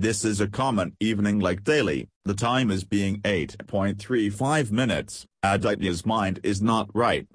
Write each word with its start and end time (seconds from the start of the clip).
This 0.00 0.24
is 0.24 0.40
a 0.40 0.46
common 0.46 0.94
evening 1.00 1.40
like 1.40 1.64
daily, 1.64 2.06
the 2.24 2.32
time 2.32 2.70
is 2.70 2.84
being 2.84 3.20
8.35 3.22 4.70
minutes, 4.70 5.26
Aditya's 5.42 6.06
mind 6.06 6.38
is 6.44 6.62
not 6.62 6.88
right. 6.94 7.26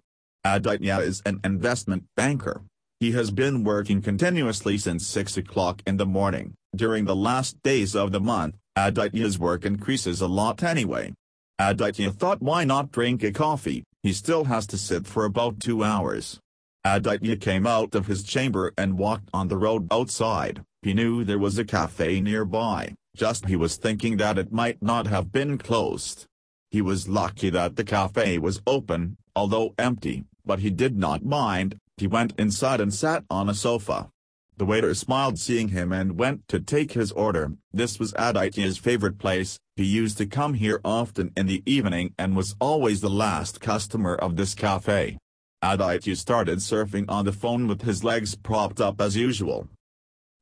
Aditya 0.46 1.00
is 1.00 1.22
an 1.26 1.42
investment 1.44 2.06
banker. 2.16 2.62
He 3.02 3.12
has 3.12 3.32
been 3.32 3.66
working 3.66 4.02
continuously 4.02 4.78
since 4.78 5.06
6 5.06 5.36
o'clock 5.36 5.82
in 5.86 5.98
the 5.98 6.06
morning. 6.06 6.54
During 6.74 7.04
the 7.04 7.18
last 7.18 7.62
days 7.64 7.98
of 7.98 8.14
the 8.14 8.22
month, 8.22 8.56
Aditya's 8.78 9.38
work 9.38 9.66
increases 9.66 10.22
a 10.22 10.28
lot 10.28 10.64
anyway. 10.64 11.14
Aditya 11.60 12.12
thought 12.12 12.42
why 12.42 12.64
not 12.64 12.94
drink 12.94 13.24
a 13.24 13.34
coffee, 13.34 13.84
he 14.04 14.14
still 14.14 14.46
has 14.46 14.66
to 14.68 14.78
sit 14.78 15.06
for 15.06 15.26
about 15.26 15.60
two 15.60 15.84
hours. 15.84 16.40
Aditya 16.86 17.36
came 17.36 17.68
out 17.68 17.94
of 17.94 18.08
his 18.08 18.24
chamber 18.24 18.72
and 18.78 18.98
walked 18.98 19.28
on 19.34 19.50
the 19.50 19.58
road 19.58 19.86
outside, 19.92 20.64
he 20.84 20.94
knew 20.94 21.24
there 21.24 21.40
was 21.40 21.58
a 21.58 21.66
cafe 21.66 22.20
nearby, 22.22 22.94
just 23.16 23.46
he 23.46 23.56
was 23.56 23.78
thinking 23.78 24.18
that 24.18 24.38
it 24.38 24.52
might 24.52 24.82
not 24.82 25.08
have 25.08 25.32
been 25.32 25.58
closed. 25.58 26.26
He 26.72 26.82
was 26.82 27.08
lucky 27.08 27.50
that 27.52 27.76
the 27.76 27.84
cafe 27.84 28.38
was 28.38 28.62
open, 28.66 29.18
although 29.36 29.74
empty, 29.78 30.26
but 30.46 30.60
he 30.60 30.70
did 30.70 30.98
not 30.98 31.24
mind, 31.24 31.78
he 31.98 32.08
went 32.08 32.34
inside 32.38 32.82
and 32.82 32.94
sat 32.94 33.24
on 33.30 33.50
a 33.50 33.54
sofa. 33.54 34.10
The 34.58 34.66
waiter 34.66 34.94
smiled 34.94 35.40
seeing 35.40 35.70
him 35.70 35.92
and 35.92 36.18
went 36.18 36.48
to 36.50 36.60
take 36.60 36.94
his 36.94 37.12
order. 37.12 37.54
This 37.72 38.00
was 38.00 38.14
Aditya's 38.18 38.78
favorite 38.78 39.18
place, 39.18 39.58
he 39.76 39.84
used 39.84 40.18
to 40.20 40.26
come 40.26 40.54
here 40.54 40.80
often 40.86 41.32
in 41.36 41.48
the 41.48 41.64
evening 41.66 42.14
and 42.20 42.36
was 42.36 42.56
always 42.60 43.02
the 43.02 43.10
last 43.10 43.60
customer 43.60 44.16
of 44.16 44.36
this 44.36 44.54
cafe. 44.54 45.18
Aditya 45.64 46.16
started 46.18 46.60
surfing 46.60 47.06
on 47.08 47.26
the 47.26 47.32
phone 47.32 47.68
with 47.68 47.82
his 47.82 48.04
legs 48.04 48.36
propped 48.36 48.80
up 48.82 49.02
as 49.02 49.16
usual. 49.16 49.68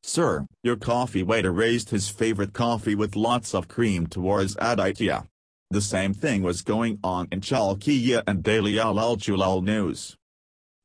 Sir, 0.04 0.48
your 0.64 0.78
coffee 0.78 1.24
waiter 1.24 1.52
raised 1.52 1.92
his 1.92 2.10
favorite 2.10 2.54
coffee 2.54 2.96
with 2.96 3.16
lots 3.16 3.54
of 3.54 3.68
cream 3.68 4.08
towards 4.08 4.58
Aditya. 4.60 5.28
The 5.70 5.82
same 5.82 6.14
thing 6.14 6.42
was 6.42 6.64
going 6.64 7.00
on 7.04 7.28
in 7.32 7.42
Chalkiya 7.42 8.24
and 8.28 8.44
Daily 8.44 8.74
Ululchulal 8.74 9.64
News. 9.64 10.18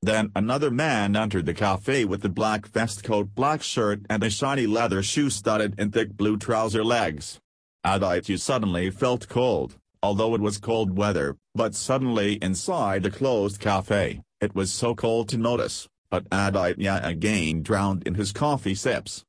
Then 0.02 0.30
another 0.36 0.70
man 0.70 1.16
entered 1.16 1.46
the 1.46 1.54
cafe 1.54 2.04
with 2.04 2.24
a 2.24 2.28
black 2.28 2.66
vest 2.68 3.02
coat 3.02 3.34
black 3.34 3.62
shirt 3.62 4.02
and 4.10 4.22
a 4.22 4.30
shiny 4.30 4.66
leather 4.66 5.02
shoe 5.02 5.30
studded 5.30 5.80
in 5.80 5.90
thick 5.90 6.16
blue 6.16 6.36
trouser 6.36 6.84
legs. 6.84 7.40
Aditya 7.82 8.38
suddenly 8.38 8.90
felt 8.90 9.28
cold, 9.28 9.76
although 10.02 10.34
it 10.34 10.40
was 10.40 10.58
cold 10.58 10.96
weather, 10.96 11.36
but 11.54 11.74
suddenly 11.74 12.34
inside 12.42 13.02
the 13.02 13.10
closed 13.10 13.58
cafe, 13.58 14.20
it 14.40 14.54
was 14.54 14.70
so 14.70 14.94
cold 14.94 15.28
to 15.30 15.38
notice, 15.38 15.88
but 16.10 16.26
Aditya 16.30 17.00
again 17.02 17.62
drowned 17.62 18.06
in 18.06 18.14
his 18.14 18.32
coffee 18.32 18.74
sips. 18.74 19.24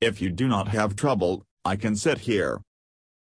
If 0.00 0.20
you 0.20 0.30
do 0.30 0.48
not 0.48 0.68
have 0.68 0.96
trouble, 0.96 1.44
I 1.64 1.76
can 1.76 1.96
sit 1.96 2.18
here. 2.18 2.60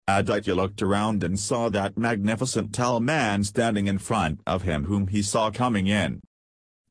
Aditya 0.07 0.55
looked 0.55 0.81
around 0.81 1.23
and 1.23 1.39
saw 1.39 1.69
that 1.69 1.97
magnificent 1.97 2.73
tall 2.73 2.99
man 2.99 3.43
standing 3.43 3.87
in 3.87 3.99
front 3.99 4.39
of 4.47 4.63
him 4.63 4.85
whom 4.85 5.07
he 5.07 5.21
saw 5.21 5.51
coming 5.51 5.87
in. 5.87 6.21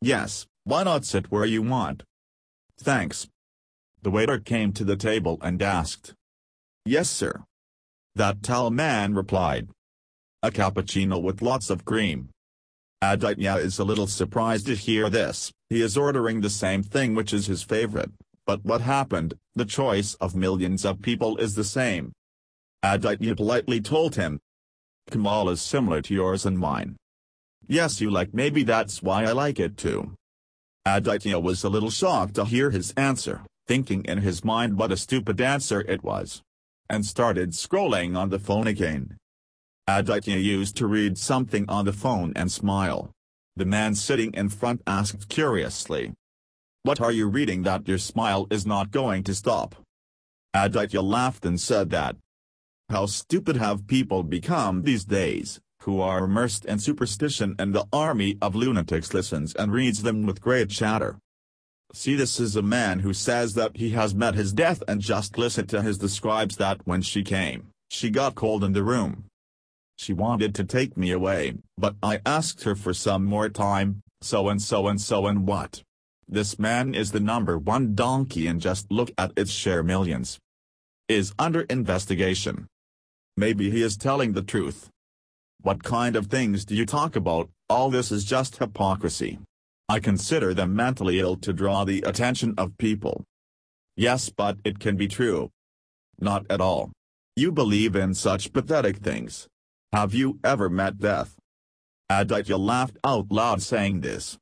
Yes, 0.00 0.46
why 0.64 0.84
not 0.84 1.05
sit 1.05 1.30
where 1.30 1.44
you 1.44 1.62
want? 1.62 2.05
Thanks. 2.78 3.27
The 4.02 4.10
waiter 4.10 4.38
came 4.38 4.72
to 4.74 4.84
the 4.84 4.96
table 4.96 5.38
and 5.42 5.60
asked. 5.60 6.14
Yes 6.84 7.10
sir. 7.10 7.42
That 8.14 8.42
tall 8.42 8.70
man 8.70 9.14
replied. 9.14 9.68
A 10.42 10.50
cappuccino 10.50 11.20
with 11.20 11.42
lots 11.42 11.70
of 11.70 11.84
cream. 11.84 12.28
Aditya 13.00 13.54
is 13.56 13.78
a 13.78 13.84
little 13.84 14.08
surprised 14.08 14.66
to 14.66 14.74
hear 14.74 15.08
this, 15.08 15.52
he 15.70 15.82
is 15.82 15.96
ordering 15.96 16.41
the 16.41 16.50
same 16.50 16.82
thing 16.82 17.14
which 17.14 17.32
is 17.32 17.46
his 17.46 17.62
favorite, 17.62 18.10
but 18.44 18.64
what 18.64 18.80
happened, 18.80 19.34
the 19.55 19.64
choice 19.64 20.14
of 20.14 20.34
millions 20.34 20.84
of 20.84 21.00
people 21.00 21.36
is 21.36 21.55
the 21.55 21.62
same. 21.62 22.12
Aditya 22.82 23.36
politely 23.36 23.80
told 23.80 24.16
him. 24.16 24.40
Kamal 25.10 25.48
is 25.48 25.62
similar 25.62 26.02
to 26.02 26.14
yours 26.14 26.44
and 26.44 26.58
mine. 26.58 26.96
Yes 27.68 28.00
you 28.00 28.10
like 28.10 28.34
maybe 28.34 28.64
that's 28.64 29.00
why 29.00 29.24
I 29.24 29.33
like 29.33 29.61
it 29.61 29.77
too. 29.77 30.14
Aditya 30.84 31.39
was 31.39 31.62
a 31.62 31.68
little 31.68 31.90
shocked 31.90 32.34
to 32.34 32.44
hear 32.46 32.70
his 32.70 32.92
answer, 32.96 33.42
thinking 33.68 34.05
in 34.06 34.18
his 34.18 34.44
mind 34.44 34.77
what 34.77 34.90
a 34.90 34.96
stupid 34.96 35.40
answer 35.40 35.83
it 35.83 36.02
was. 36.02 36.42
And 36.90 37.06
started 37.06 37.50
scrolling 37.50 38.17
on 38.17 38.30
the 38.30 38.39
phone 38.40 38.67
again. 38.67 39.18
Aditya 39.90 40.36
used 40.36 40.76
to 40.76 40.86
read 40.86 41.16
something 41.16 41.64
on 41.66 41.86
the 41.86 41.94
phone 41.94 42.34
and 42.36 42.52
smile. 42.52 43.10
The 43.56 43.64
man 43.64 43.94
sitting 43.94 44.34
in 44.34 44.50
front 44.50 44.82
asked 44.86 45.30
curiously. 45.30 46.12
What 46.82 47.00
are 47.00 47.10
you 47.10 47.26
reading 47.26 47.62
that 47.62 47.88
your 47.88 47.96
smile 47.96 48.46
is 48.50 48.66
not 48.66 48.90
going 48.90 49.24
to 49.24 49.34
stop? 49.34 49.76
Aditya 50.52 51.00
laughed 51.00 51.46
and 51.46 51.58
said 51.58 51.88
that. 51.88 52.16
How 52.90 53.06
stupid 53.06 53.56
have 53.56 53.86
people 53.86 54.22
become 54.24 54.82
these 54.82 55.06
days 55.06 55.58
who 55.84 56.02
are 56.02 56.24
immersed 56.24 56.66
in 56.66 56.78
superstition 56.78 57.55
and 57.58 57.74
the 57.74 57.86
army 57.90 58.36
of 58.42 58.55
lunatics 58.55 59.14
listens 59.14 59.55
and 59.55 59.72
reads 59.72 60.02
them 60.02 60.26
with 60.26 60.42
great 60.42 60.68
chatter. 60.68 61.16
See 61.94 62.14
this 62.14 62.38
is 62.38 62.56
a 62.56 62.62
man 62.62 62.98
who 62.98 63.14
says 63.14 63.55
that 63.55 63.78
he 63.78 63.90
has 63.90 64.14
met 64.14 64.34
his 64.34 64.52
death 64.52 64.82
and 64.86 65.00
just 65.00 65.38
listen 65.38 65.66
to 65.68 65.80
his 65.80 65.96
describes 65.96 66.58
that 66.58 66.86
when 66.86 67.00
she 67.00 67.22
came, 67.22 67.68
she 67.88 68.10
got 68.10 68.34
cold 68.34 68.62
in 68.62 68.74
the 68.74 68.82
room. 68.82 69.24
She 69.98 70.13
wanted 70.13 70.55
to 70.55 70.64
take 70.64 70.97
me 70.97 71.11
away, 71.11 71.55
but 71.77 71.97
I 72.05 72.20
asked 72.25 72.63
her 72.63 72.77
for 72.77 72.95
some 72.95 73.25
more 73.25 73.48
time, 73.48 74.01
so 74.23 74.48
and 74.48 74.63
so 74.63 74.86
and 74.86 75.01
so 75.01 75.27
and 75.27 75.45
what. 75.45 75.83
This 76.29 76.57
man 76.57 76.95
is 76.95 77.11
the 77.11 77.19
number 77.19 77.59
one 77.59 77.97
donkey 77.97 78.47
and 78.47 78.61
just 78.61 78.92
look 78.92 79.11
at 79.19 79.33
its 79.36 79.51
share 79.51 79.83
millions. 79.83 80.39
Is 81.09 81.35
under 81.36 81.63
investigation. 81.63 82.69
Maybe 83.36 83.70
he 83.70 83.83
is 83.83 83.97
telling 83.97 84.35
the 84.35 84.42
truth. 84.42 84.89
What 85.63 85.83
kind 85.83 86.15
of 86.15 86.27
things 86.27 86.65
do 86.65 86.77
you 86.77 86.86
talk 86.86 87.17
about, 87.17 87.51
all 87.69 87.91
this 87.91 88.13
is 88.13 88.25
just 88.25 88.59
hypocrisy. 88.59 89.41
I 89.89 89.98
consider 89.98 90.55
them 90.55 90.77
mentally 90.77 91.19
ill 91.19 91.36
to 91.39 91.53
draw 91.53 91.85
the 91.85 92.03
attention 92.03 92.55
of 92.57 92.79
people. 92.79 93.25
Yes 93.97 94.30
but 94.30 94.59
it 94.65 94.79
can 94.79 94.97
be 94.97 95.09
true. 95.09 95.51
Not 96.20 96.47
at 96.48 96.61
all. 96.61 96.92
You 97.35 97.51
believe 97.51 97.97
in 97.97 98.15
such 98.15 98.53
pathetic 98.53 98.98
things. 98.98 99.48
Have 99.92 100.12
you 100.12 100.38
ever 100.44 100.68
met 100.68 100.98
death? 100.98 101.36
Aditya 102.10 102.58
laughed 102.58 102.98
out 103.04 103.32
loud 103.32 103.62
saying 103.62 104.02
this. 104.02 104.36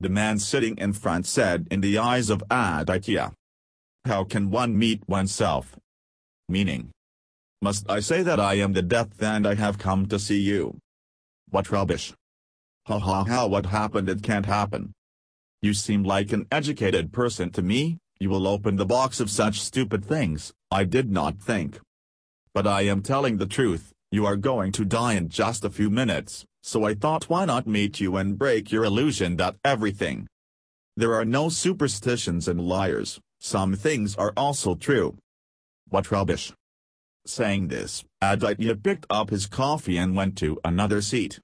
The 0.00 0.08
man 0.08 0.38
sitting 0.38 0.78
in 0.78 0.94
front 0.94 1.26
said 1.26 1.68
in 1.70 1.82
the 1.82 1.98
eyes 1.98 2.30
of 2.30 2.42
Aditya. 2.50 3.34
How 4.06 4.24
can 4.24 4.50
one 4.50 4.78
meet 4.78 5.06
oneself? 5.06 5.76
Meaning. 6.48 6.92
Must 7.60 7.90
I 7.90 8.00
say 8.00 8.22
that 8.22 8.40
I 8.40 8.54
am 8.54 8.72
the 8.72 8.80
death 8.80 9.22
and 9.22 9.46
I 9.46 9.54
have 9.54 9.76
come 9.76 10.06
to 10.06 10.18
see 10.18 10.40
you? 10.40 10.78
What 11.50 11.70
rubbish. 11.70 12.14
Ha 12.86 12.98
ha 12.98 13.24
ha 13.24 13.46
what 13.46 13.66
happened 13.66 14.08
it 14.08 14.22
can't 14.22 14.46
happen. 14.46 14.92
You 15.60 15.74
seem 15.74 16.04
like 16.04 16.32
an 16.32 16.46
educated 16.50 17.12
person 17.12 17.50
to 17.50 17.60
me, 17.60 17.98
you 18.18 18.30
will 18.30 18.48
open 18.48 18.76
the 18.76 18.86
box 18.86 19.20
of 19.20 19.28
such 19.28 19.60
stupid 19.60 20.06
things, 20.06 20.54
I 20.70 20.84
did 20.84 21.10
not 21.10 21.38
think. 21.38 21.78
But 22.54 22.66
I 22.66 22.82
am 22.82 23.02
telling 23.02 23.36
the 23.36 23.46
truth, 23.46 23.92
you 24.10 24.26
are 24.26 24.36
going 24.36 24.72
to 24.72 24.84
die 24.84 25.14
in 25.14 25.28
just 25.28 25.64
a 25.64 25.70
few 25.70 25.88
minutes, 25.88 26.44
so 26.62 26.84
I 26.84 26.94
thought 26.94 27.28
why 27.28 27.44
not 27.44 27.66
meet 27.66 28.00
you 28.00 28.16
and 28.16 28.38
break 28.38 28.72
your 28.72 28.84
illusion 28.84 29.36
that 29.36 29.56
everything. 29.64 30.26
There 30.96 31.14
are 31.14 31.24
no 31.24 31.48
superstitions 31.48 32.48
and 32.48 32.60
liars, 32.60 33.20
some 33.38 33.74
things 33.74 34.16
are 34.16 34.32
also 34.36 34.74
true. 34.74 35.16
What 35.88 36.10
rubbish. 36.10 36.52
Saying 37.26 37.68
this, 37.68 38.04
Aditya 38.20 38.76
picked 38.76 39.06
up 39.08 39.30
his 39.30 39.46
coffee 39.46 39.96
and 39.96 40.16
went 40.16 40.36
to 40.38 40.58
another 40.64 41.00
seat. 41.00 41.38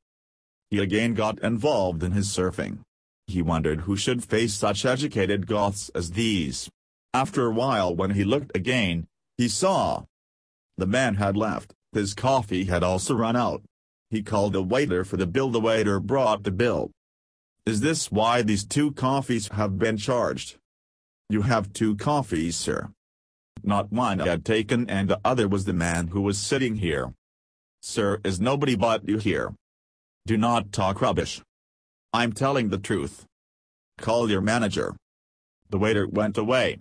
He 0.70 0.78
again 0.78 1.14
got 1.14 1.38
involved 1.40 2.02
in 2.02 2.12
his 2.12 2.28
surfing. 2.28 2.80
He 3.28 3.42
wondered 3.42 3.82
who 3.82 3.96
should 3.96 4.24
face 4.24 4.54
such 4.54 4.84
educated 4.84 5.46
goths 5.46 5.90
as 5.94 6.12
these. 6.12 6.68
After 7.14 7.46
a 7.46 7.50
while 7.50 7.94
when 7.94 8.10
he 8.10 8.24
looked 8.24 8.56
again, 8.56 9.06
he 9.38 9.48
saw. 9.48 10.04
The 10.76 10.86
man 10.86 11.14
had 11.14 11.36
left, 11.36 11.72
his 11.92 12.14
coffee 12.14 12.64
had 12.64 12.82
also 12.82 13.14
run 13.14 13.36
out. 13.36 13.62
He 14.10 14.22
called 14.22 14.54
a 14.54 14.62
waiter 14.62 15.04
for 15.04 15.16
the 15.16 15.26
bill 15.26 15.50
the 15.50 15.60
waiter 15.60 16.00
brought 16.00 16.42
the 16.42 16.50
bill. 16.50 16.90
Is 17.64 17.80
this 17.80 18.12
why 18.12 18.42
these 18.42 18.64
two 18.64 18.92
coffees 18.92 19.48
have 19.48 19.78
been 19.78 19.96
charged? 19.96 20.56
You 21.28 21.42
have 21.42 21.72
two 21.72 21.96
coffees 21.96 22.56
sir 22.56 22.90
not 23.66 23.92
one 23.92 24.20
I 24.20 24.28
had 24.28 24.44
taken 24.44 24.88
and 24.88 25.08
the 25.08 25.20
other 25.24 25.48
was 25.48 25.64
the 25.64 25.72
man 25.72 26.08
who 26.08 26.20
was 26.20 26.38
sitting 26.38 26.76
here. 26.76 27.12
Sir 27.82 28.20
is 28.24 28.40
nobody 28.40 28.76
but 28.76 29.08
you 29.08 29.18
here. 29.18 29.54
Do 30.26 30.36
not 30.36 30.72
talk 30.72 31.00
rubbish. 31.00 31.42
I'm 32.12 32.32
telling 32.32 32.68
the 32.68 32.78
truth. 32.78 33.24
Call 33.98 34.30
your 34.30 34.40
manager. 34.40 34.96
The 35.70 35.78
waiter 35.78 36.06
went 36.06 36.38
away. 36.38 36.78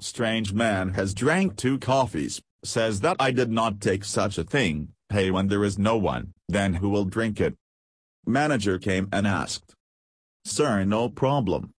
Strange 0.00 0.52
man 0.52 0.90
has 0.90 1.14
drank 1.14 1.56
two 1.56 1.78
coffees, 1.78 2.40
says 2.66 3.00
that 3.00 3.16
I 3.20 3.30
did 3.30 3.50
not 3.50 3.80
take 3.80 4.04
such 4.04 4.38
a 4.38 4.44
thing, 4.44 4.88
hey 5.10 5.30
when 5.30 5.48
there 5.48 5.64
is 5.64 5.78
no 5.78 5.96
one, 5.96 6.32
then 6.48 6.74
who 6.74 6.88
will 6.88 7.04
drink 7.04 7.40
it? 7.40 7.54
Manager 8.26 8.78
came 8.78 9.08
and 9.12 9.26
asked. 9.26 9.74
Sir 10.44 10.84
no 10.84 11.08
problem. 11.08 11.70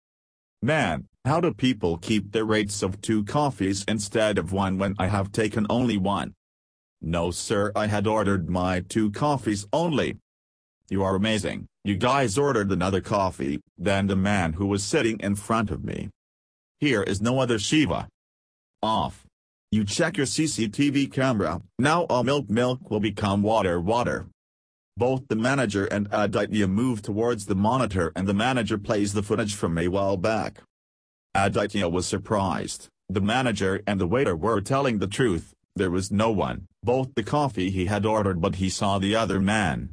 Man, 0.62 1.08
How 1.26 1.42
do 1.42 1.52
people 1.52 1.98
keep 1.98 2.32
their 2.32 2.46
rates 2.46 2.84
of 2.84 3.02
two 3.02 3.24
coffees 3.24 3.84
instead 3.88 4.38
of 4.38 4.52
one 4.54 4.78
when 4.78 4.94
I 5.00 5.08
have 5.08 5.32
taken 5.32 5.66
only 5.72 5.98
one? 5.98 6.36
No 7.02 7.32
sir 7.32 7.72
I 7.76 7.88
had 7.88 8.06
ordered 8.06 8.48
my 8.48 8.82
two 8.82 9.10
coffees 9.10 9.66
only. 9.74 10.20
You 10.88 11.02
are 11.02 11.16
amazing, 11.16 11.66
you 11.84 11.98
guys 11.98 12.38
ordered 12.38 12.72
another 12.72 13.02
coffee, 13.02 13.60
than 13.76 14.06
the 14.06 14.16
man 14.16 14.54
who 14.54 14.68
was 14.68 14.84
sitting 14.84 15.20
in 15.20 15.34
front 15.34 15.72
of 15.72 15.84
me. 15.84 16.10
Here 16.80 17.02
is 17.02 17.22
no 17.22 17.40
other 17.40 17.58
Shiva. 17.58 18.08
Off. 18.84 19.25
You 19.76 19.84
check 19.84 20.16
your 20.16 20.26
CCTV 20.26 21.12
camera, 21.12 21.62
now 21.78 22.04
all 22.04 22.24
milk 22.24 22.50
milk 22.50 22.90
will 22.90 23.02
become 23.02 23.44
water 23.44 23.82
water. 23.82 24.28
Both 24.96 25.28
the 25.28 25.36
manager 25.36 25.84
and 25.84 26.08
Aditya 26.14 26.70
move 26.70 27.02
towards 27.02 27.46
the 27.46 27.56
monitor 27.56 28.14
and 28.16 28.26
the 28.26 28.34
manager 28.34 28.78
plays 28.78 29.12
the 29.12 29.22
footage 29.22 29.54
from 29.54 29.78
a 29.78 29.90
while 29.90 30.16
back. 30.16 30.62
Aditya 31.34 31.90
was 31.90 32.08
surprised, 32.08 32.88
the 33.10 33.20
manager 33.20 33.82
and 33.86 34.00
the 34.00 34.08
waiter 34.08 34.34
were 34.34 34.62
telling 34.62 35.00
the 35.00 35.08
truth, 35.08 35.54
there 35.76 35.92
was 35.92 36.10
no 36.10 36.32
one, 36.32 36.68
both 36.82 37.14
the 37.14 37.22
coffee 37.24 37.70
he 37.70 37.88
had 37.88 38.06
ordered 38.06 38.40
but 38.40 38.56
he 38.56 38.70
saw 38.70 38.98
the 38.98 39.14
other 39.14 39.42
man. 39.42 39.90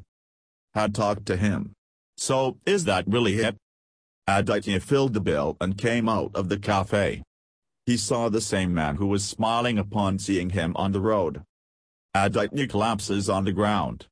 Had 0.74 0.94
talked 0.94 1.26
to 1.26 1.36
him. 1.36 1.72
So, 2.16 2.58
is 2.64 2.84
that 2.84 3.08
really 3.08 3.40
it? 3.40 3.56
Aditya 4.28 4.78
filled 4.78 5.12
the 5.12 5.20
bill 5.20 5.56
and 5.60 5.76
came 5.76 6.08
out 6.08 6.30
of 6.36 6.48
the 6.50 6.58
cafe. 6.60 7.24
He 7.84 7.96
saw 7.96 8.28
the 8.28 8.40
same 8.40 8.72
man 8.72 8.96
who 8.96 9.06
was 9.06 9.24
smiling 9.24 9.78
upon 9.78 10.18
seeing 10.18 10.50
him 10.50 10.72
on 10.76 10.92
the 10.92 11.00
road. 11.00 11.42
Aditya 12.14 12.68
collapses 12.68 13.28
on 13.28 13.44
the 13.44 13.52
ground, 13.52 14.06